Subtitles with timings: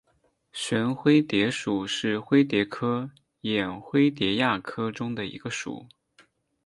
[0.51, 3.11] 旋灰蝶属是灰蝶科
[3.41, 5.85] 眼灰蝶亚科中的一个属。